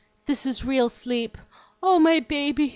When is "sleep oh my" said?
0.89-2.21